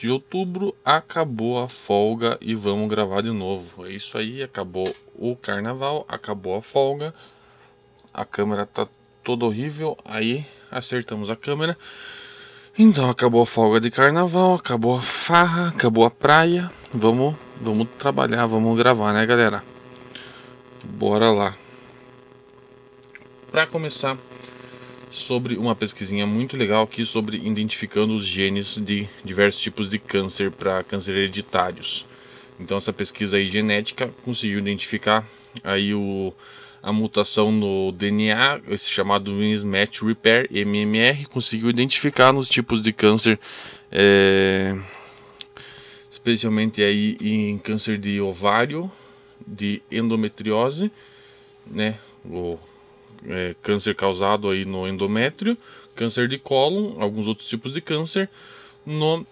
[0.00, 3.86] de outubro, acabou a folga e vamos gravar de novo.
[3.86, 7.14] É isso aí, acabou o carnaval, acabou a folga.
[8.12, 8.88] A câmera tá
[9.22, 11.76] toda horrível, aí acertamos a câmera.
[12.78, 16.70] Então acabou a folga de carnaval, acabou a farra, acabou a praia.
[16.94, 19.62] Vamos, vamos trabalhar, vamos gravar, né, galera?
[20.82, 21.54] Bora lá.
[23.52, 24.16] Para começar,
[25.10, 30.50] sobre uma pesquisinha muito legal aqui sobre identificando os genes de diversos tipos de câncer
[30.52, 32.06] para câncer hereditários.
[32.58, 35.26] Então essa pesquisa aí genética conseguiu identificar
[35.64, 36.32] aí o,
[36.82, 43.38] a mutação no DNA, esse chamado mismatch repair (MMR), conseguiu identificar nos tipos de câncer,
[43.90, 44.78] é,
[46.10, 48.90] especialmente aí em câncer de ovário,
[49.46, 50.92] de endometriose,
[51.66, 52.58] né, o
[53.28, 55.56] é, câncer causado aí no endométrio,
[55.94, 58.28] câncer de cólon, alguns outros tipos de câncer,
[58.84, 59.26] no,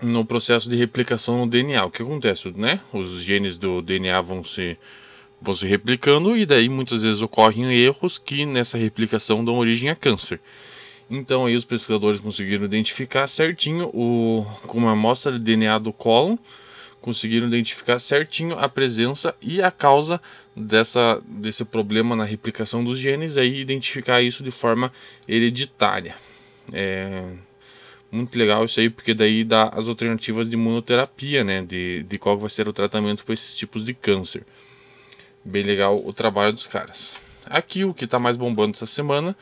[0.00, 1.84] no processo de replicação no DNA.
[1.84, 2.80] O que acontece, né?
[2.92, 4.76] Os genes do DNA vão se,
[5.40, 9.96] vão se replicando e daí muitas vezes ocorrem erros que nessa replicação dão origem a
[9.96, 10.40] câncer.
[11.10, 16.36] Então aí os pesquisadores conseguiram identificar certinho o, com uma amostra de DNA do cólon,
[17.08, 20.20] conseguiram identificar certinho a presença e a causa
[20.54, 24.92] dessa, desse problema na replicação dos genes e aí identificar isso de forma
[25.26, 26.14] hereditária.
[26.70, 27.24] É
[28.12, 31.62] muito legal isso aí, porque daí dá as alternativas de imunoterapia, né?
[31.62, 34.44] De, de qual vai ser o tratamento para esses tipos de câncer.
[35.42, 37.16] Bem legal o trabalho dos caras.
[37.46, 39.34] Aqui o que está mais bombando essa semana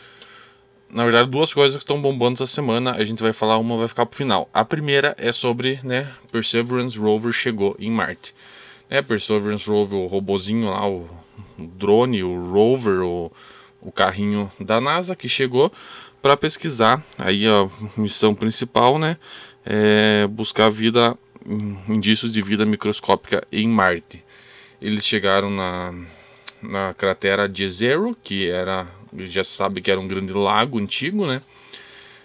[0.97, 2.92] na verdade, duas coisas que estão bombando essa semana.
[2.92, 4.48] A gente vai falar, uma vai ficar pro final.
[4.50, 8.34] A primeira é sobre, né, Perseverance Rover chegou em Marte.
[8.89, 11.06] Né, Perseverance Rover, o robozinho lá, o,
[11.58, 13.30] drone, o rover, o,
[13.83, 15.70] o carrinho da NASA que chegou
[16.22, 17.05] para pesquisar.
[17.19, 19.19] Aí a missão principal, né,
[19.67, 21.14] é buscar vida,
[21.86, 24.24] indícios de vida microscópica em Marte.
[24.80, 25.94] Eles chegaram na,
[26.62, 31.40] na cratera de Zero, que era já sabe que era um grande lago antigo, né?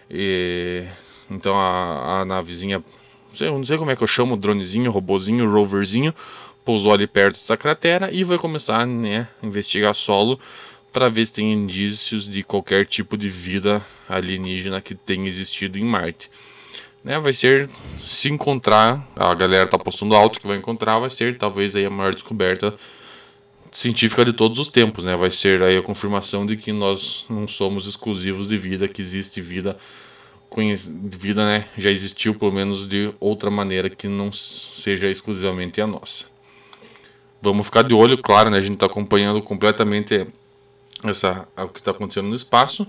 [0.09, 0.83] E,
[1.29, 5.49] então a, a navezinha, não sei, não sei como é que eu chamo, dronezinho, robozinho,
[5.49, 6.13] roverzinho,
[6.65, 10.39] pousou ali perto dessa cratera e vai começar né, a investigar solo
[10.91, 15.85] para ver se tem indícios de qualquer tipo de vida alienígena que tenha existido em
[15.85, 16.29] Marte.
[17.03, 21.35] Né, vai ser se encontrar, a galera tá postando alto que vai encontrar, vai ser
[21.35, 22.75] talvez aí a maior descoberta
[23.71, 25.15] científica de todos os tempos, né?
[25.15, 29.39] Vai ser aí a confirmação de que nós não somos exclusivos de vida, que existe
[29.39, 29.77] vida
[30.59, 31.65] vida, né?
[31.77, 36.25] Já existiu pelo menos de outra maneira que não seja exclusivamente a nossa.
[37.41, 38.57] Vamos ficar de olho, claro, né?
[38.57, 40.27] A gente está acompanhando completamente
[41.03, 42.85] essa o que está acontecendo no espaço.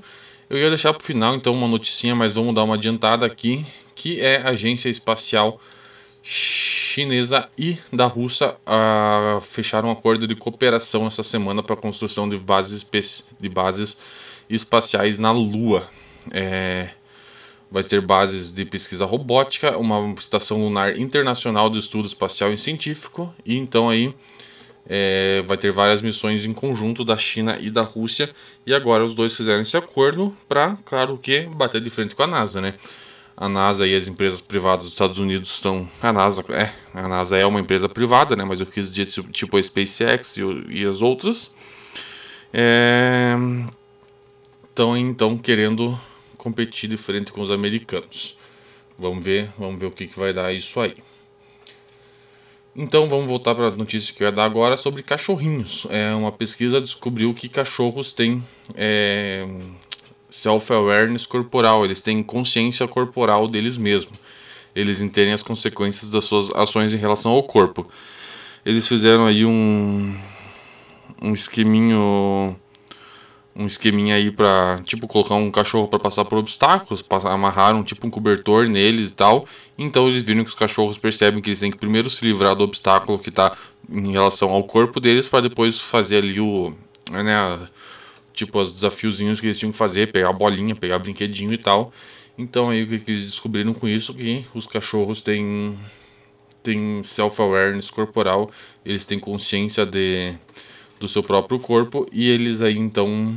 [0.51, 3.65] Eu ia deixar para o final então uma noticinha, mas vamos dar uma adiantada aqui,
[3.95, 5.61] que é a Agência Espacial
[6.23, 12.29] chinesa e da Rússia uh, fecharam um acordo de cooperação essa semana para a construção
[12.29, 12.87] de bases,
[13.41, 13.99] de bases
[14.49, 15.83] espaciais na Lua.
[16.31, 16.89] É,
[17.71, 23.35] vai ter bases de pesquisa robótica, uma estação lunar internacional de estudo espacial e científico,
[23.45, 24.15] e então aí
[24.87, 28.31] é, vai ter várias missões em conjunto da China e da Rússia,
[28.67, 32.27] e agora os dois fizeram esse acordo para, claro que, bater de frente com a
[32.27, 32.75] NASA, né?
[33.37, 35.89] A NASA e as empresas privadas dos Estados Unidos estão.
[36.01, 38.45] A NASA é, a NASA é uma empresa privada, né?
[38.45, 41.55] Mas eu quis dizer tipo a SpaceX e, e as outras.
[42.53, 43.35] É,
[44.69, 45.99] estão então querendo
[46.37, 48.37] competir de frente com os americanos.
[48.99, 50.97] Vamos ver, vamos ver o que, que vai dar isso aí.
[52.75, 55.87] Então vamos voltar para a notícia que eu ia dar agora sobre cachorrinhos.
[55.91, 58.43] É, uma pesquisa descobriu que cachorros têm
[58.75, 59.47] é,
[60.33, 64.19] self-awareness corporal, eles têm consciência corporal deles mesmos.
[64.75, 67.87] Eles entendem as consequências das suas ações em relação ao corpo.
[68.65, 70.15] Eles fizeram aí um
[71.21, 72.57] um esqueminho
[73.55, 78.11] um esqueminha aí para tipo colocar um cachorro para passar por obstáculos, amarraram tipo um
[78.11, 79.47] cobertor neles e tal.
[79.77, 82.65] Então eles viram que os cachorros percebem que eles têm que primeiro se livrar do
[82.65, 83.55] obstáculo que está
[83.91, 86.73] em relação ao corpo deles para depois fazer ali o
[87.11, 87.59] né,
[88.33, 91.93] tipo os desafiozinhos que eles tinham que fazer, pegar bolinha, pegar brinquedinho e tal.
[92.37, 94.15] Então aí o que eles descobriram com isso?
[94.15, 95.79] Que os cachorros têm
[96.63, 98.51] têm self-awareness corporal,
[98.85, 100.35] eles têm consciência de
[100.99, 102.09] do seu próprio corpo.
[102.13, 103.37] E eles aí então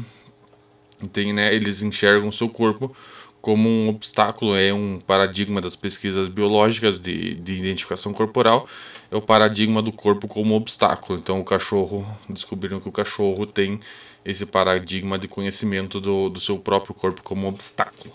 [1.12, 2.96] tem, né, eles enxergam o seu corpo
[3.42, 8.68] como um obstáculo, é um paradigma das pesquisas biológicas de, de identificação corporal,
[9.10, 11.20] é o paradigma do corpo como obstáculo.
[11.20, 13.80] Então o cachorro, descobriram que o cachorro tem
[14.24, 18.14] esse paradigma de conhecimento do, do seu próprio corpo como obstáculo.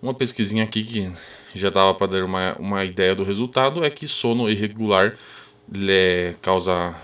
[0.00, 1.12] Uma pesquisinha aqui que
[1.54, 5.16] já dava para dar uma, uma ideia do resultado é que sono irregular
[5.88, 6.94] é, causa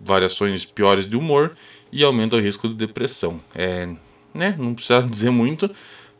[0.00, 1.54] variações piores de humor
[1.92, 3.40] e aumenta o risco de depressão.
[3.54, 3.88] É,
[4.34, 5.70] né, não precisa dizer muito,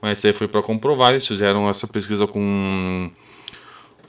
[0.01, 1.11] mas isso aí foi para comprovar.
[1.11, 3.11] Eles fizeram essa pesquisa com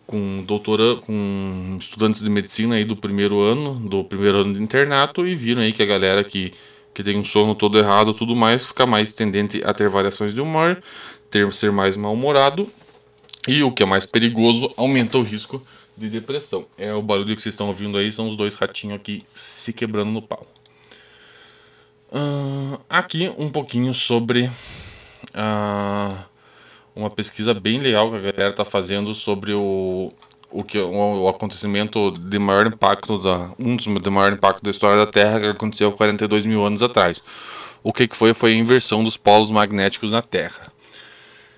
[0.10, 5.28] com doutora, com estudantes de medicina aí do primeiro ano, do primeiro ano de internato
[5.28, 6.52] e viram aí que a galera que
[6.92, 10.42] que tem um sono todo errado, tudo mais, fica mais tendente a ter variações de
[10.42, 10.82] humor,
[11.30, 12.68] ter ser mais mal-humorado
[13.48, 15.62] e o que é mais perigoso, aumenta o risco
[15.96, 16.66] de depressão.
[16.76, 20.10] É o barulho que vocês estão ouvindo aí, são os dois ratinhos aqui se quebrando
[20.10, 20.46] no pau.
[22.12, 24.50] Uh, aqui um pouquinho sobre
[25.36, 26.29] uh,
[26.96, 30.12] uma pesquisa bem legal que a galera está fazendo sobre o,
[30.52, 34.70] o que o, o, acontecimento de maior impacto da um dos de maior impacto da
[34.70, 37.24] história da Terra que aconteceu 42 mil anos atrás.
[37.82, 40.72] O que, que foi foi a inversão dos polos magnéticos na Terra.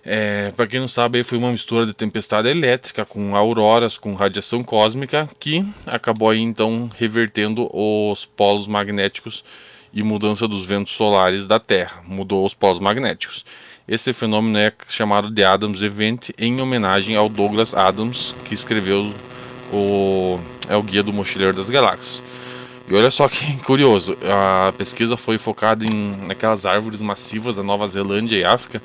[0.04, 4.63] É, para quem não sabe, foi uma mistura de tempestade elétrica com auroras, com radiação
[4.63, 9.44] cósmica, que acabou aí então revertendo os polos magnéticos
[9.94, 12.01] e mudança dos ventos solares da Terra.
[12.06, 13.45] Mudou os polos magnéticos.
[13.92, 19.14] Esse fenômeno é chamado de Adams Event em homenagem ao Douglas Adams, que escreveu
[19.74, 20.40] o
[20.70, 22.24] é o Guia do Mochileiro das Galáxias.
[22.88, 27.86] E olha só que curioso, a pesquisa foi focada em naquelas árvores massivas da Nova
[27.86, 28.82] Zelândia e África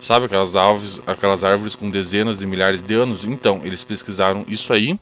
[0.00, 3.24] Sabe aquelas árvores, aquelas árvores com dezenas de milhares de anos?
[3.26, 4.98] Então, eles pesquisaram isso aí,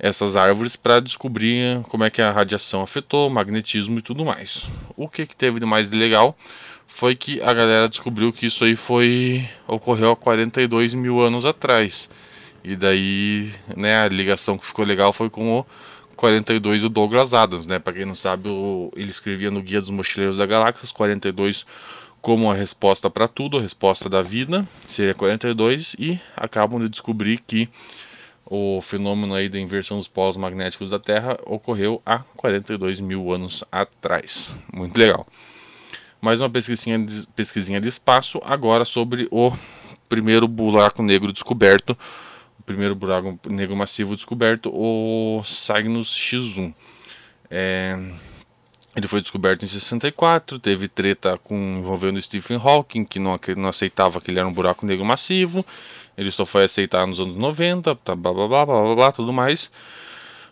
[0.00, 4.68] essas árvores, para descobrir como é que a radiação afetou, magnetismo e tudo mais.
[4.96, 6.36] O que, que teve de mais legal
[6.94, 12.08] foi que a galera descobriu que isso aí foi ocorreu há 42 mil anos atrás.
[12.62, 15.66] E daí, né, a ligação que ficou legal foi com o
[16.14, 17.80] 42 do Douglas Adams, né?
[17.80, 21.66] Para quem não sabe, o, ele escrevia no Guia dos Mochileiros da Galáxia, 42
[22.22, 27.42] como a resposta para tudo, a resposta da vida, seria 42, e acabam de descobrir
[27.44, 27.68] que
[28.46, 33.64] o fenômeno aí da inversão dos polos magnéticos da Terra ocorreu há 42 mil anos
[33.72, 34.56] atrás.
[34.72, 35.26] Muito legal.
[36.24, 39.52] Mais uma pesquisinha de, pesquisinha de espaço, agora sobre o
[40.08, 41.90] primeiro buraco negro descoberto,
[42.58, 46.72] o primeiro buraco negro massivo descoberto, o Cygnus X1.
[47.50, 47.98] É,
[48.96, 53.68] ele foi descoberto em 64, teve treta com envolvendo Stephen Hawking, que não, que não
[53.68, 55.62] aceitava que ele era um buraco negro massivo.
[56.16, 59.30] Ele só foi aceitar nos anos 90, tá, blá, blá, blá, blá, blá, blá tudo
[59.30, 59.70] mais.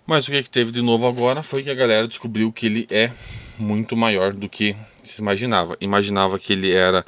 [0.07, 2.87] Mas o que, que teve de novo agora foi que a galera descobriu que ele
[2.91, 3.11] é
[3.59, 5.77] muito maior do que se imaginava.
[5.81, 7.05] Imaginava que ele era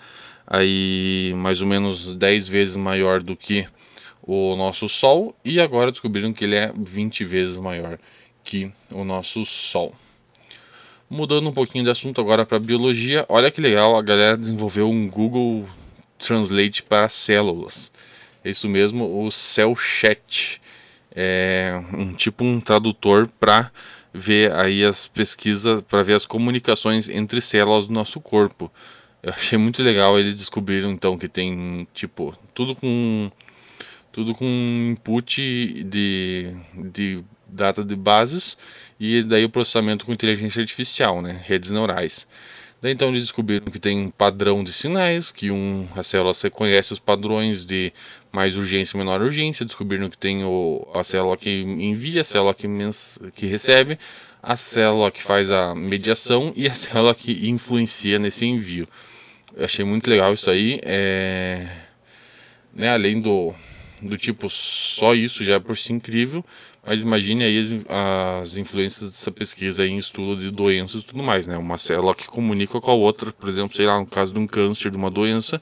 [0.47, 3.67] aí mais ou menos 10 vezes maior do que
[4.23, 7.99] o nosso Sol e agora descobriram que ele é 20 vezes maior
[8.43, 9.95] que o nosso Sol.
[11.11, 15.09] Mudando um pouquinho de assunto agora para biologia, olha que legal, a galera desenvolveu um
[15.09, 15.69] Google
[16.19, 17.93] Translate para células.
[18.45, 20.61] É isso mesmo, o Cell Chat.
[21.15, 23.71] É um tipo um tradutor para
[24.13, 28.71] ver aí as pesquisas, para ver as comunicações entre células do nosso corpo.
[29.23, 33.31] Eu achei muito legal, eles descobriram então que tem tipo tudo com
[34.13, 34.45] tudo com
[34.93, 36.55] input de,
[36.93, 38.57] de data de bases
[38.99, 42.29] e daí o processamento com inteligência artificial, né, redes neurais.
[42.85, 46.93] Daí então eles descobriram que tem um padrão de sinais, que um, a célula reconhece
[46.93, 47.91] os padrões de
[48.31, 52.53] mais urgência e menor urgência, descobriram que tem o, a célula que envia, a célula
[52.53, 52.69] que,
[53.35, 53.99] que recebe,
[54.43, 58.87] a célula que faz a mediação e a célula que influencia nesse envio.
[59.57, 60.79] Eu achei muito legal isso aí.
[60.83, 61.67] É...
[62.75, 63.55] Né, além do,
[64.03, 66.45] do tipo só isso já é por si incrível,
[66.87, 71.47] mas imagine aí as, as influências dessa pesquisa em estudo de doenças e tudo mais,
[71.47, 71.57] né?
[71.57, 74.47] Uma célula que comunica com a outra, por exemplo, sei lá, no caso de um
[74.47, 75.61] câncer, de uma doença,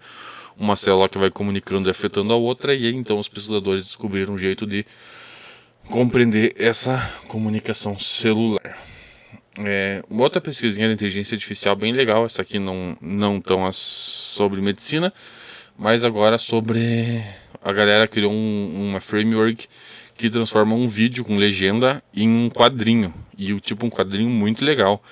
[0.58, 4.34] uma célula que vai comunicando e afetando a outra, e aí então os pesquisadores descobriram
[4.34, 4.84] um jeito de
[5.88, 6.98] compreender essa
[7.28, 8.76] comunicação celular.
[9.58, 14.60] É, uma outra pesquisinha de inteligência artificial bem legal, essa aqui não, não tão sobre
[14.60, 15.12] medicina,
[15.78, 17.22] mas agora sobre
[17.62, 19.68] a galera criou um, uma framework
[20.22, 23.12] que transforma um vídeo com legenda em um quadrinho.
[23.36, 25.02] E o tipo um quadrinho muito legal.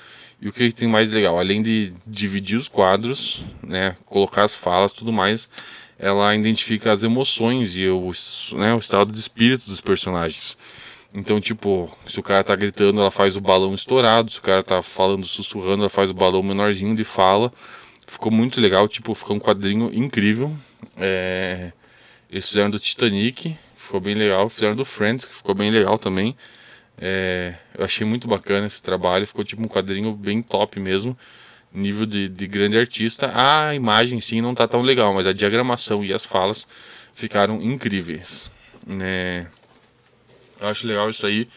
[0.41, 1.37] E o que tem mais legal?
[1.37, 5.49] Além de dividir os quadros, né, colocar as falas tudo mais,
[5.99, 8.13] ela identifica as emoções e o,
[8.57, 10.57] né, o estado de espírito dos personagens.
[11.13, 14.31] Então, tipo, se o cara tá gritando, ela faz o balão estourado.
[14.31, 17.53] Se o cara tá falando, sussurrando, ela faz o balão menorzinho de fala.
[18.07, 20.57] Ficou muito legal, tipo, ficou um quadrinho incrível.
[20.97, 21.73] É...
[22.31, 24.49] Eles fizeram do Titanic, ficou bem legal.
[24.49, 26.37] Fizeram do Friends, que ficou bem legal também.
[26.99, 31.17] É, eu achei muito bacana esse trabalho, ficou tipo um quadrinho bem top mesmo.
[31.73, 33.31] nível de, de grande artista.
[33.35, 36.67] A imagem sim não tá tão legal, mas a diagramação e as falas
[37.15, 38.51] ficaram incríveis.
[38.87, 39.47] Né?
[40.61, 41.49] Eu acho legal isso aí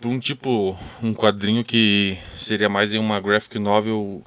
[0.00, 4.22] para um tipo um quadrinho que seria mais em uma graphic novel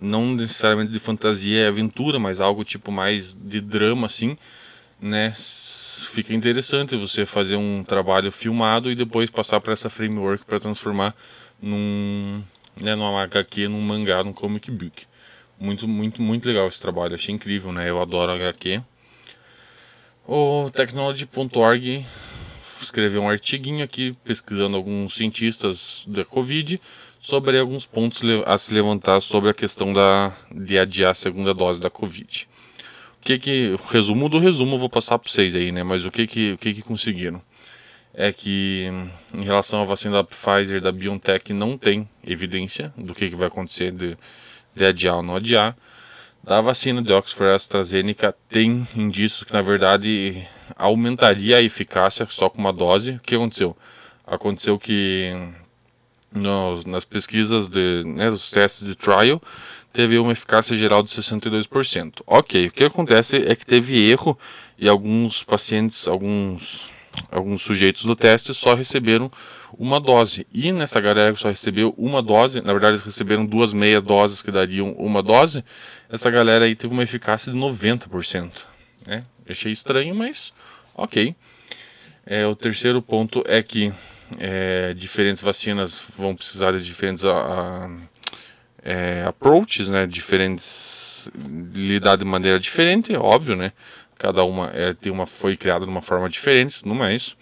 [0.00, 4.36] não necessariamente de fantasia e aventura, mas algo tipo mais de drama assim,
[5.02, 5.32] né?
[6.12, 11.12] Fica interessante você fazer um trabalho filmado e depois passar para essa framework para transformar
[11.60, 12.40] num,
[12.80, 15.04] né, numa HQ, num mangá, num comic book.
[15.58, 17.90] Muito, muito, muito legal esse trabalho, achei incrível, né?
[17.90, 18.80] Eu adoro HQ.
[20.26, 22.06] O Technology.org
[22.80, 26.80] escreveu um artiguinho aqui pesquisando alguns cientistas da Covid
[27.20, 31.80] sobre alguns pontos a se levantar sobre a questão da, de adiar a segunda dose
[31.80, 32.48] da Covid.
[33.22, 35.84] Que que, resumo do resumo eu vou passar para vocês aí, né?
[35.84, 37.40] Mas o que que, o que que conseguiram?
[38.12, 38.88] É que
[39.32, 43.46] em relação à vacina da Pfizer da BioNTech não tem evidência do que, que vai
[43.46, 44.18] acontecer de,
[44.74, 45.76] de adiar ou não adiar.
[46.42, 52.58] Da vacina de Oxford AstraZeneca tem indícios que na verdade aumentaria a eficácia só com
[52.58, 53.12] uma dose.
[53.12, 53.76] O que aconteceu?
[54.26, 55.32] Aconteceu que
[56.32, 59.40] nos, nas pesquisas de, né, dos testes de trial
[59.92, 62.22] teve uma eficácia geral de 62%.
[62.26, 64.38] Ok, o que acontece é que teve erro
[64.78, 66.92] e alguns pacientes, alguns,
[67.30, 69.30] alguns sujeitos do teste só receberam
[69.78, 70.46] uma dose.
[70.52, 74.42] E nessa galera que só recebeu uma dose, na verdade eles receberam duas meia doses
[74.42, 75.64] que dariam uma dose,
[76.08, 78.64] essa galera aí teve uma eficácia de 90%.
[79.06, 79.24] Né?
[79.48, 80.52] Achei estranho, mas
[80.94, 81.34] ok.
[82.24, 83.92] É, o terceiro ponto é que
[84.38, 87.90] é, diferentes vacinas vão precisar de diferentes a, a,
[88.82, 90.06] é, approaches, né?
[90.06, 91.30] Diferentes
[91.74, 93.72] lidar de maneira diferente, é óbvio, né?
[94.18, 97.36] Cada uma é, tem uma foi criada de uma forma diferente, no mais.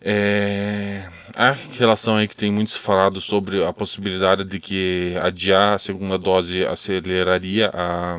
[0.00, 5.78] É, a relação aí que tem muitos falado sobre a possibilidade de que adiar a
[5.78, 8.16] segunda dose aceleraria a,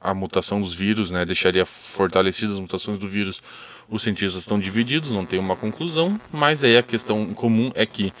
[0.00, 1.24] a mutação dos vírus, né?
[1.24, 3.42] Deixaria fortalecidas as mutações do vírus
[3.90, 8.12] os cientistas estão divididos, não tem uma conclusão, mas aí a questão comum é que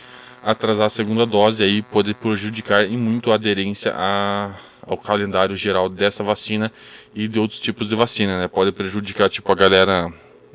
[0.42, 5.88] atrasar a segunda dose aí pode prejudicar em muito a aderência a, ao calendário geral
[5.88, 6.72] dessa vacina
[7.14, 8.48] e de outros tipos de vacina, né?
[8.48, 10.12] Pode prejudicar tipo a galera,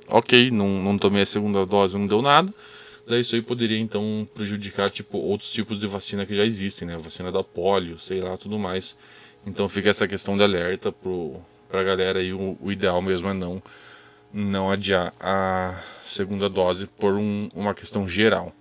[0.07, 2.51] ok, não, não tomei a segunda dose, não deu nada.
[3.07, 6.97] Daí isso aí poderia então prejudicar tipo outros tipos de vacina que já existem, né?
[6.97, 8.97] Vacina da polio, sei lá, tudo mais.
[9.45, 11.39] Então fica essa questão de alerta pro
[11.69, 13.61] pra galera aí o, o ideal mesmo é não
[14.33, 18.53] não adiar a segunda dose por um, uma questão geral.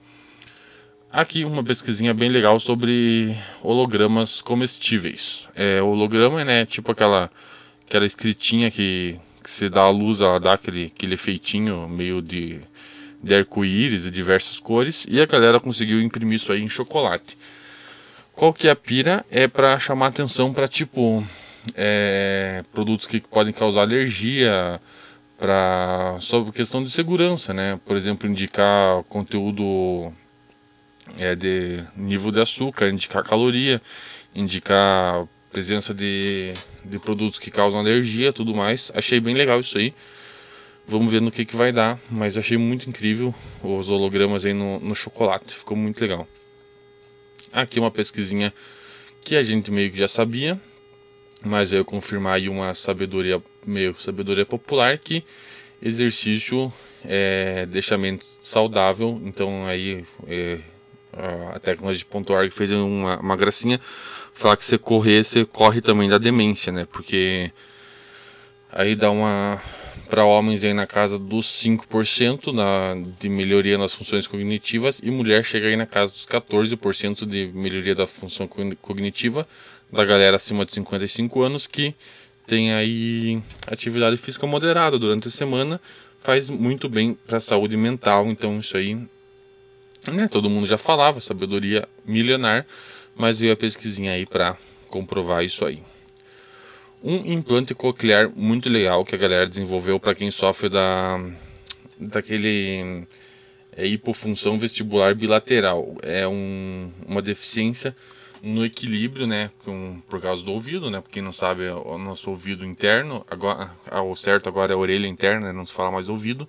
[1.14, 5.48] Aqui uma pesquisinha bem legal sobre hologramas comestíveis.
[5.54, 7.30] É, holograma né, tipo aquela,
[7.86, 12.58] aquela escritinha que, que se dá a luz, ela dá aquele, aquele efeitinho meio de,
[13.22, 15.06] de arco-íris de diversas cores.
[15.08, 17.38] E a galera conseguiu imprimir isso aí em chocolate.
[18.32, 19.24] Qual que é a pira?
[19.30, 21.24] É para chamar atenção para tipo
[21.76, 24.80] é, produtos que podem causar alergia,
[25.38, 27.78] para sobre questão de segurança, né?
[27.86, 30.12] Por exemplo, indicar conteúdo
[31.18, 33.80] é, de nível de açúcar, indicar caloria,
[34.34, 36.52] indicar presença de,
[36.84, 38.90] de produtos que causam alergia, tudo mais.
[38.94, 39.94] Achei bem legal isso aí.
[40.86, 44.78] Vamos ver no que, que vai dar, mas achei muito incrível os hologramas aí no,
[44.80, 46.28] no chocolate, ficou muito legal.
[47.52, 48.52] Aqui uma pesquisinha
[49.22, 50.60] que a gente meio que já sabia,
[51.42, 55.24] mas eu confirmar aí uma sabedoria meio sabedoria popular que
[55.80, 56.72] exercício
[57.04, 60.58] é, deixa a mente saudável então aí é,
[61.54, 63.80] a tecnologia.org fez uma, uma gracinha.
[64.32, 66.86] Falar que você correr você corre também da demência né?
[66.90, 67.50] Porque
[68.72, 69.60] aí dá uma
[70.08, 75.42] para homens aí na casa dos 5% na, de melhoria nas funções cognitivas e mulher
[75.44, 79.46] chega aí na casa dos 14% de melhoria da função cognitiva
[79.90, 81.94] da galera acima de 55 anos que
[82.46, 85.80] tem aí atividade física moderada durante a semana,
[86.20, 88.98] faz muito bem para a saúde mental, então isso aí,
[90.12, 92.66] né, todo mundo já falava, sabedoria milenar,
[93.16, 94.56] mas veio a pesquisinha aí para
[94.88, 95.82] comprovar isso aí.
[97.02, 101.20] Um implante coclear muito legal que a galera desenvolveu para quem sofre da
[101.98, 103.06] daquele
[103.76, 105.96] é, hipofunção vestibular bilateral.
[106.02, 107.94] É um, uma deficiência
[108.42, 112.64] no equilíbrio, né, com, por causa do ouvido, né, porque não sabe, o nosso ouvido
[112.64, 116.10] interno, agora, ah, o certo agora é a orelha interna, né, não se fala mais
[116.10, 116.46] ouvido,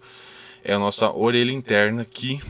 [0.61, 2.41] é a nossa orelha interna que,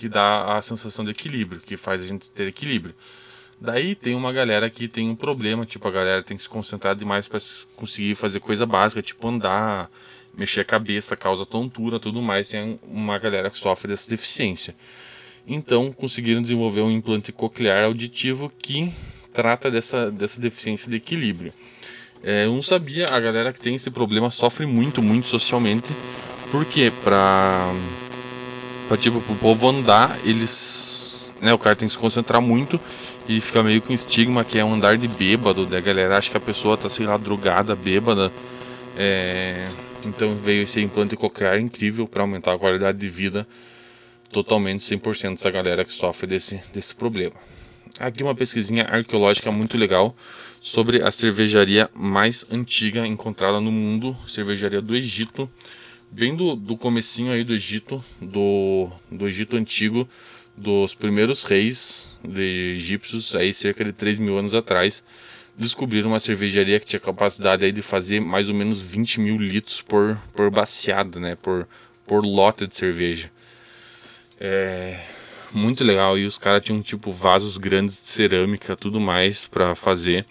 [0.00, 2.94] que dá a sensação de equilíbrio, que faz a gente ter equilíbrio.
[3.60, 6.96] Daí tem uma galera que tem um problema, tipo, a galera tem que se concentrar
[6.96, 7.38] demais para
[7.76, 9.90] conseguir fazer coisa básica, tipo andar,
[10.34, 14.74] mexer a cabeça, causa tontura, tudo mais, tem uma galera que sofre dessa deficiência.
[15.46, 18.90] Então conseguiram desenvolver um implante coclear auditivo que
[19.34, 21.52] trata dessa, dessa deficiência de equilíbrio.
[22.22, 25.94] É, eu não sabia, a galera que tem esse problema sofre muito, muito socialmente,
[26.50, 27.70] porque pra,
[28.90, 31.30] pra tipo, pro povo andar, eles.
[31.40, 32.78] Né, o cara tem que se concentrar muito
[33.28, 36.36] e fica meio com estigma que é um andar de bêbado, da galera acha que
[36.36, 38.32] a pessoa tá, sei lá, drogada, bêbada.
[38.96, 39.64] É,
[40.04, 43.46] então veio esse implante coclear incrível para aumentar a qualidade de vida
[44.32, 47.36] totalmente 100% dessa galera que sofre desse, desse problema.
[47.98, 50.16] Aqui uma pesquisinha arqueológica muito legal
[50.60, 55.48] sobre a cervejaria mais antiga encontrada no mundo, cervejaria do Egito,
[56.10, 60.08] bem do, do comecinho aí do Egito, do, do Egito antigo,
[60.56, 65.02] dos primeiros reis de egípcios, aí cerca de 3 mil anos atrás,
[65.56, 69.80] descobriram uma cervejaria que tinha capacidade aí de fazer mais ou menos 20 mil litros
[69.80, 71.66] por, por baciada, né, por,
[72.06, 73.30] por lote de cerveja.
[74.38, 74.98] É
[75.52, 76.18] muito legal.
[76.18, 80.24] E os caras tinham tipo vasos grandes de cerâmica, tudo mais para fazer.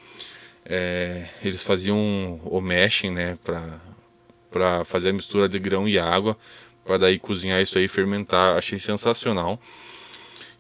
[0.66, 3.80] É, eles faziam o meshing, né, para
[4.52, 6.38] para fazer a mistura de grão e água,
[6.86, 8.58] para daí cozinhar isso aí, fermentar.
[8.58, 9.60] Achei sensacional.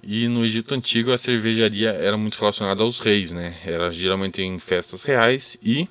[0.01, 3.55] E no Egito antigo a cervejaria era muito relacionada aos reis, né?
[3.65, 5.87] Era geralmente em festas reais e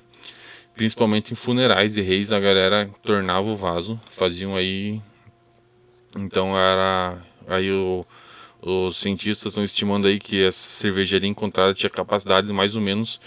[0.75, 5.01] principalmente em funerais de reis, a galera tornava o vaso, faziam aí
[6.15, 8.05] então era Aí o,
[8.61, 13.19] os cientistas estão estimando aí que essa cervejaria encontrada tinha capacidade mais ou menos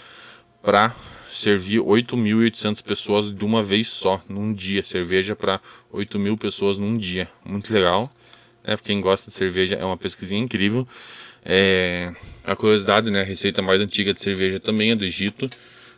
[0.61, 0.95] para
[1.35, 4.83] servir 8.800 pessoas de uma vez só, num dia.
[4.83, 5.59] Cerveja para
[5.93, 7.29] 8.000 pessoas num dia.
[7.43, 8.13] Muito legal.
[8.63, 8.75] Né?
[8.77, 10.87] Quem gosta de cerveja é uma pesquisinha incrível.
[11.43, 12.13] É,
[12.43, 13.21] a curiosidade, né?
[13.21, 15.49] A receita mais antiga de cerveja também é do Egito.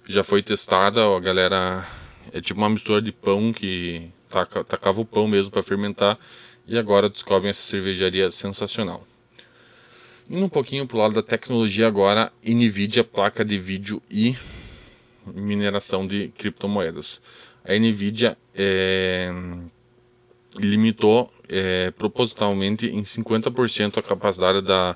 [0.07, 1.85] Já foi testada, a galera.
[2.31, 6.17] É tipo uma mistura de pão que taca, tacava o pão mesmo para fermentar
[6.67, 9.05] e agora descobrem essa cervejaria sensacional.
[10.29, 14.35] Indo um pouquinho para o lado da tecnologia agora, NVIDIA, placa de vídeo e
[15.33, 17.21] mineração de criptomoedas.
[17.63, 19.31] A NVIDIA é,
[20.57, 24.95] limitou é, propositalmente em 50% a capacidade da,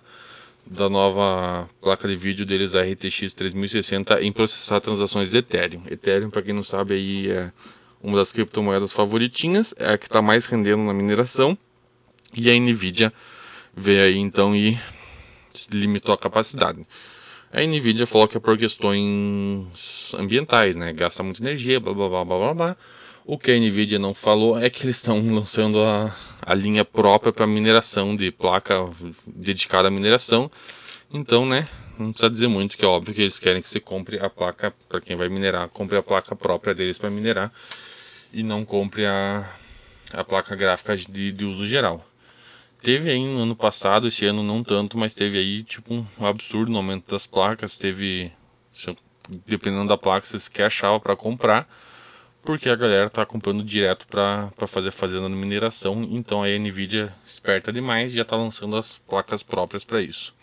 [0.65, 5.81] da nova placa de vídeo deles, a RTX 3060, em processar transações de Ethereum.
[5.89, 7.51] Ethereum, para quem não sabe, aí é
[8.01, 11.57] uma das criptomoedas favoritinhas, é a que está mais rendendo na mineração.
[12.35, 13.11] E a Nvidia
[13.75, 14.77] veio aí então e
[15.71, 16.85] limitou a capacidade.
[17.51, 20.93] A Nvidia falou que é por questões ambientais, né?
[20.93, 22.53] Gasta muita energia, blá blá blá blá blá.
[22.53, 22.77] blá.
[23.25, 27.33] O que a Nvidia não falou é que eles estão lançando a, a linha própria
[27.33, 28.75] para mineração de placa
[29.27, 30.49] dedicada à mineração.
[31.11, 31.67] Então, né?
[31.97, 34.73] Não precisa dizer muito, que é óbvio que eles querem que você compre a placa,
[34.87, 37.51] para quem vai minerar, compre a placa própria deles para minerar
[38.31, 39.45] e não compre a,
[40.13, 42.05] a placa gráfica de, de uso geral.
[42.81, 46.71] Teve aí no ano passado, esse ano não tanto, mas teve aí tipo um absurdo
[46.71, 47.75] no aumento das placas.
[47.75, 48.31] Teve,
[49.45, 51.67] dependendo da placa, você quer achava para comprar,
[52.41, 56.07] porque a galera tá comprando direto para fazer fazenda de mineração.
[56.09, 60.33] Então a Nvidia, esperta demais, já está lançando as placas próprias para isso.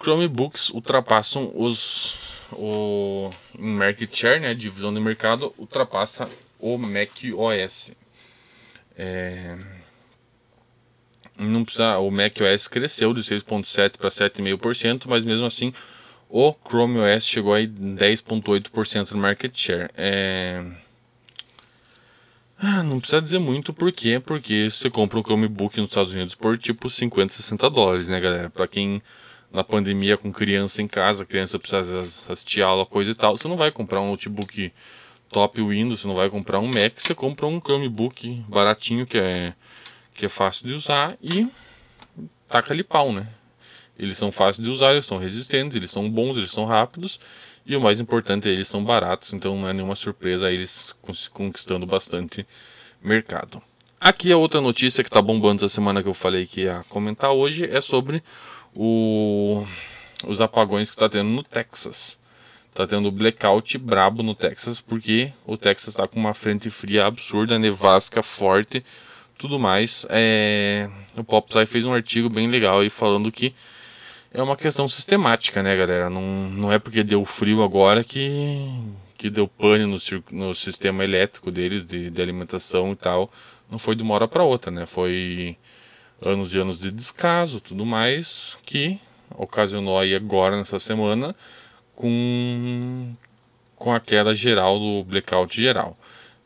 [0.00, 7.94] Chromebooks ultrapassam os o market share, né, divisão de mercado, ultrapassa o Mac OS.
[8.96, 9.56] É,
[11.38, 15.72] não precisa, o Mac OS cresceu de 6.7 para 7,5%, mas mesmo assim
[16.28, 19.90] o Chrome OS chegou aí 10.8% no market share.
[19.96, 20.64] É...
[22.58, 26.34] Ah, não precisa dizer muito por quê, porque você compra um Chromebook nos Estados Unidos
[26.34, 28.48] por tipo 50, 60 dólares, né, galera?
[28.48, 29.02] Para quem
[29.52, 33.56] na pandemia com criança em casa, criança precisa assistir aula, coisa e tal, você não
[33.56, 34.72] vai comprar um notebook
[35.28, 39.52] top Windows, você não vai comprar um Mac, você compra um Chromebook baratinho que é
[40.14, 41.48] que é fácil de usar e
[42.48, 43.26] taca ali pau, né?
[43.98, 47.20] Eles são fáceis de usar, eles são resistentes, eles são bons, eles são rápidos
[47.64, 50.94] e o mais importante é eles são baratos, então não é nenhuma surpresa eles
[51.32, 52.46] conquistando bastante
[53.02, 53.62] mercado.
[54.00, 57.30] Aqui a outra notícia que está bombando essa semana que eu falei que ia comentar
[57.30, 58.22] hoje é sobre
[58.74, 59.64] o,
[60.26, 62.18] os apagões que está tendo no Texas.
[62.70, 67.58] Está tendo blackout brabo no Texas porque o Texas está com uma frente fria absurda,
[67.58, 68.82] nevasca forte
[69.42, 70.06] tudo mais.
[70.08, 70.88] É...
[71.16, 73.52] O Popsci fez um artigo bem legal aí falando que
[74.32, 76.08] é uma questão sistemática, né, galera?
[76.08, 78.56] Não, não é porque deu frio agora que,
[79.18, 79.98] que deu pane no,
[80.30, 83.30] no sistema elétrico deles, de, de alimentação e tal.
[83.68, 84.86] Não foi de uma hora para outra, né?
[84.86, 85.56] Foi
[86.24, 88.98] anos e anos de descaso, tudo mais, que
[89.36, 91.34] ocasionou aí agora, nessa semana,
[91.96, 93.12] com,
[93.74, 95.98] com a queda geral do blackout geral.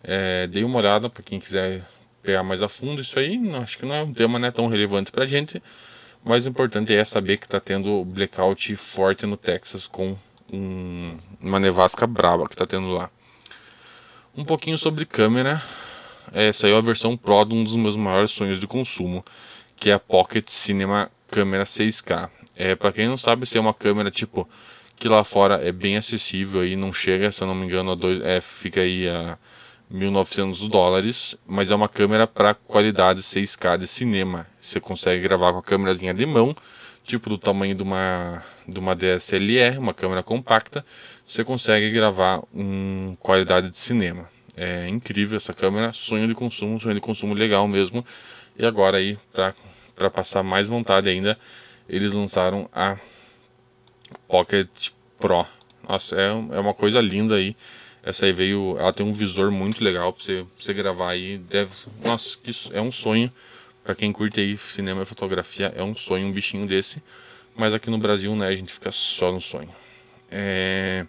[0.02, 1.82] É, dei uma olhada para quem quiser
[2.26, 3.40] pegar mais a fundo isso aí.
[3.62, 5.62] Acho que não é um tema né, tão relevante para a gente,
[6.24, 10.16] mas o importante é saber que está tendo blackout forte no Texas com
[10.52, 13.08] um, uma nevasca braba que está tendo lá.
[14.36, 15.62] Um pouquinho sobre câmera.
[16.32, 19.24] É, saiu a versão Pro de um dos meus maiores sonhos de consumo,
[19.76, 22.28] que é a Pocket Cinema Câmera 6K.
[22.56, 24.48] É, para quem não sabe, se é uma câmera tipo
[24.96, 27.94] que lá fora é bem acessível aí, não chega, se eu não me engano, a
[27.94, 29.38] dois, é, fica aí a
[29.92, 34.46] 1.900 dólares, mas é uma câmera para qualidade 6K de cinema.
[34.58, 36.56] Você consegue gravar com a câmerazinha de mão,
[37.04, 40.84] tipo do tamanho de uma, de uma DSLR, uma câmera compacta.
[41.24, 44.28] Você consegue gravar em qualidade de cinema.
[44.56, 48.04] É incrível essa câmera, sonho de consumo, sonho de consumo legal mesmo.
[48.58, 49.16] E agora aí,
[49.94, 51.38] para passar mais vontade ainda,
[51.88, 52.96] eles lançaram a
[54.26, 55.46] Pocket Pro.
[55.88, 57.54] Nossa, é, é uma coisa linda aí
[58.06, 61.38] essa aí veio, ela tem um visor muito legal para você, pra você gravar aí.
[61.38, 61.72] Deve,
[62.04, 63.32] nossa, que é um sonho
[63.82, 67.02] para quem curte aí cinema e fotografia, é um sonho um bichinho desse.
[67.56, 69.74] Mas aqui no Brasil, né, a gente fica só no sonho.
[70.30, 71.04] É...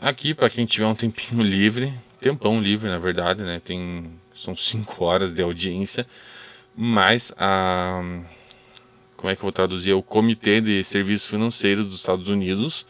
[0.00, 5.04] Aqui para quem tiver um tempinho livre, tempão livre, na verdade, né, tem são 5
[5.04, 6.04] horas de audiência,
[6.74, 8.02] mas a
[9.16, 9.92] como é que eu vou traduzir?
[9.92, 12.84] O Comitê de Serviços Financeiros dos Estados Unidos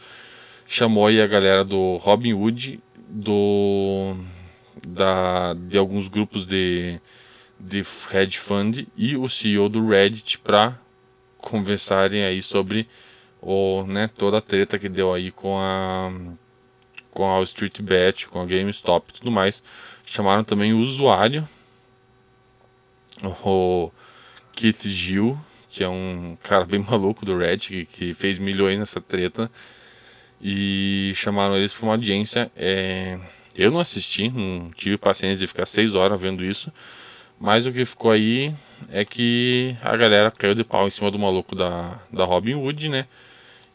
[0.65, 2.79] chamou aí a galera do Robinhood
[3.11, 4.15] do
[4.87, 6.99] da, de alguns grupos de,
[7.59, 10.79] de hedge fund e o CEO do Reddit para
[11.37, 12.87] conversarem aí sobre
[13.41, 16.11] o, né, toda a treta que deu aí com a
[17.11, 19.61] com a Street Bet, com a GameStop e tudo mais.
[20.05, 21.47] Chamaram também o usuário,
[23.43, 23.91] o
[24.53, 29.01] Kit Gil, que é um cara bem maluco do Reddit, que, que fez milhões nessa
[29.01, 29.51] treta
[30.41, 32.51] e chamaram eles para uma audiência.
[32.55, 33.17] É...
[33.55, 36.71] Eu não assisti, não tive paciência de ficar seis horas vendo isso,
[37.39, 38.53] mas o que ficou aí
[38.89, 42.89] é que a galera caiu de pau em cima do maluco da, da Robin Hood,
[42.89, 43.05] né?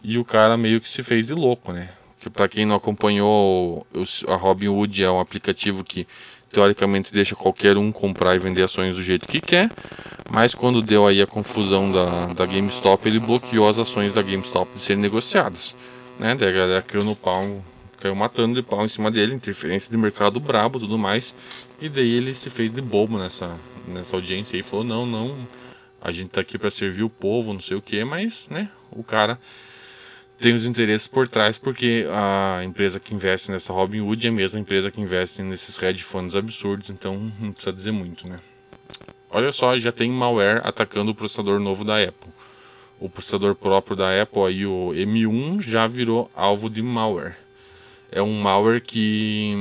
[0.02, 1.90] E o cara meio que se fez de louco, né?
[2.20, 3.86] Que para quem não acompanhou,
[4.28, 6.06] a Robin Hood é um aplicativo que
[6.50, 9.70] teoricamente deixa qualquer um comprar e vender ações do jeito que quer,
[10.30, 14.72] mas quando deu aí a confusão da, da GameStop, ele bloqueou as ações da GameStop
[14.72, 15.76] de serem negociadas
[16.18, 16.34] né?
[16.34, 17.64] Daí a galera caiu no pau,
[18.00, 21.34] caiu matando de pau em cima dele, interferência de mercado brabo tudo mais.
[21.80, 25.36] E daí ele se fez de bobo nessa, nessa audiência e falou: não, não,
[26.00, 28.70] a gente tá aqui para servir o povo, não sei o que, mas, né?
[28.90, 29.38] O cara
[30.38, 34.60] tem os interesses por trás, porque a empresa que investe nessa Robinhood é a mesma
[34.60, 38.36] empresa que investe nesses hedge funds absurdos, então não precisa dizer muito, né?
[39.30, 42.30] Olha só, já tem malware atacando o processador novo da Apple
[42.98, 47.36] o processador próprio da Apple, aí, o M1, já virou alvo de malware.
[48.10, 49.54] É um malware que,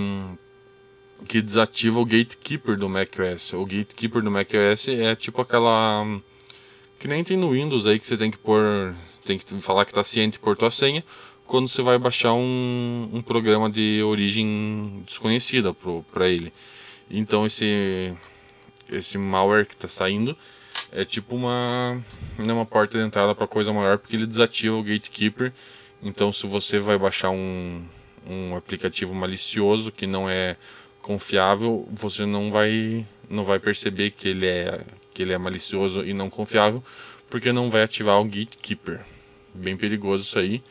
[1.27, 3.53] que desativa o gatekeeper do macOS.
[3.53, 6.05] O gatekeeper do macOS é tipo aquela.
[6.99, 8.95] que nem tem no Windows aí que você tem que pôr.
[9.25, 11.03] tem que falar que está ciente por tua senha
[11.45, 15.73] quando você vai baixar um, um programa de origem desconhecida
[16.11, 16.51] para ele.
[17.09, 18.13] Então esse,
[18.89, 20.35] esse malware que está saindo
[20.95, 22.01] é tipo uma,
[22.37, 25.53] né, uma porta de entrada para coisa maior, porque ele desativa o gatekeeper.
[26.01, 27.83] Então, se você vai baixar um,
[28.25, 30.55] um aplicativo malicioso que não é
[31.01, 36.13] confiável, você não vai não vai perceber que ele é que ele é malicioso e
[36.13, 36.83] não confiável,
[37.29, 39.03] porque não vai ativar o gatekeeper.
[39.53, 40.63] Bem perigoso isso aí.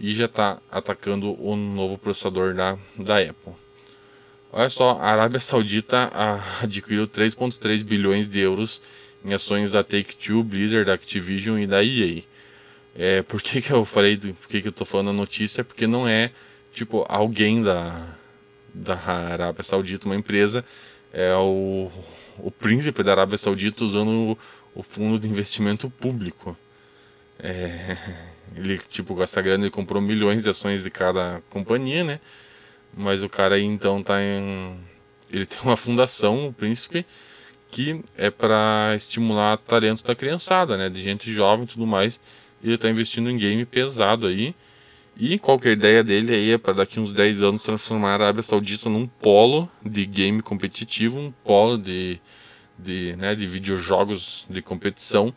[0.00, 3.52] E já está atacando o novo processador da, da Apple.
[4.52, 6.10] Olha só, a Arábia Saudita
[6.62, 8.80] adquiriu 3,3 bilhões de euros
[9.24, 12.22] em ações da Take-Two, Blizzard, Activision e da EA.
[12.94, 15.62] É, por que, que eu falei, por que, que eu tô falando a notícia?
[15.62, 16.30] Porque não é,
[16.72, 18.14] tipo, alguém da,
[18.74, 20.64] da Arábia Saudita, uma empresa,
[21.12, 21.90] é o,
[22.38, 24.38] o príncipe da Arábia Saudita usando o,
[24.74, 26.56] o fundo de investimento público.
[27.38, 27.96] É,
[28.56, 32.20] ele, tipo, com essa grana ele comprou milhões de ações de cada companhia, né?
[32.94, 34.76] Mas o cara aí então tá em.
[35.32, 37.06] Ele tem uma fundação, o príncipe,
[37.70, 42.20] que é para estimular talento da criançada, né, de gente jovem e tudo mais.
[42.62, 44.54] Ele está investindo em game pesado aí.
[45.16, 48.88] E qualquer ideia dele aí é para daqui uns 10 anos transformar a Arábia Saudita
[48.88, 52.18] num polo de game competitivo, um polo de,
[52.78, 55.34] de, né, de videojogos de competição.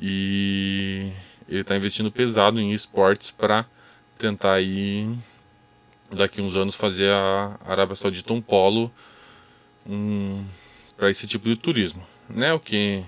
[0.00, 1.10] E
[1.48, 3.66] ele está investindo pesado em esportes para
[4.18, 5.08] tentar aí
[6.10, 8.90] daqui uns anos fazer a Arábia Saudita um polo
[9.86, 10.44] um,
[10.96, 12.02] para esse tipo de turismo.
[12.28, 12.52] Né?
[12.52, 13.02] O que,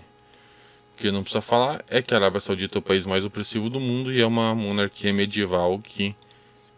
[0.96, 3.80] que não precisa falar é que a Arábia Saudita é o país mais opressivo do
[3.80, 6.14] mundo e é uma monarquia medieval que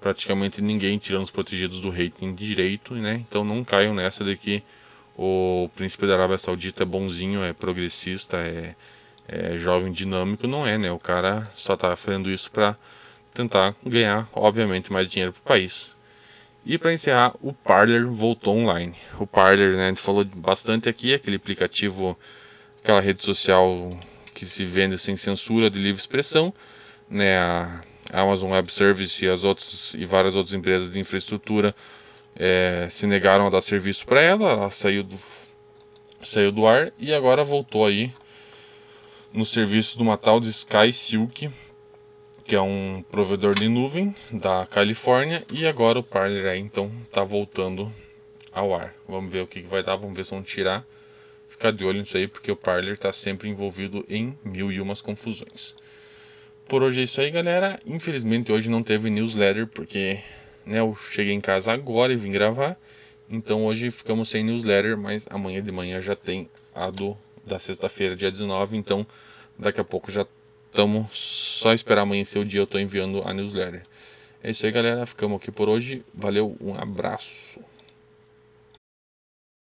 [0.00, 3.24] praticamente ninguém, tirando os protegidos do rei, tem direito, né?
[3.28, 4.62] Então não caiam nessa de que
[5.16, 8.76] o príncipe da Arábia Saudita é bonzinho, é progressista, é,
[9.26, 10.92] é, jovem dinâmico não é, né?
[10.92, 12.76] O cara só tá fazendo isso para
[13.34, 15.90] tentar ganhar, obviamente, mais dinheiro pro país.
[16.68, 18.94] E para encerrar, o Parler voltou online.
[19.18, 22.14] O Parler, né, a gente falou bastante aqui, aquele aplicativo,
[22.82, 23.98] aquela rede social
[24.34, 26.52] que se vende sem censura de livre expressão,
[27.08, 27.80] né, a
[28.12, 31.74] Amazon Web Service e as outras e várias outras empresas de infraestrutura
[32.36, 35.16] é, se negaram a dar serviço para ela, ela saiu do
[36.22, 38.12] saiu do ar e agora voltou aí
[39.32, 41.48] no serviço de uma tal de Sky Silk,
[42.48, 47.22] que é um provedor de nuvem da Califórnia, e agora o Parler aí então tá
[47.22, 47.92] voltando
[48.50, 48.94] ao ar.
[49.06, 50.82] Vamos ver o que, que vai dar, vamos ver se vão tirar.
[51.46, 55.02] Ficar de olho nisso aí, porque o Parler está sempre envolvido em mil e umas
[55.02, 55.74] confusões.
[56.66, 57.78] Por hoje é isso aí, galera.
[57.84, 60.18] Infelizmente hoje não teve newsletter, porque
[60.64, 62.78] né, eu cheguei em casa agora e vim gravar.
[63.28, 68.16] Então hoje ficamos sem newsletter, mas amanhã de manhã já tem a do da sexta-feira,
[68.16, 68.74] dia 19.
[68.74, 69.06] Então
[69.58, 70.26] daqui a pouco já
[70.70, 73.82] estamos só esperar amanhecer o dia eu estou enviando a newsletter.
[74.42, 75.04] É isso aí, galera.
[75.04, 76.04] Ficamos aqui por hoje.
[76.14, 77.60] Valeu, um abraço.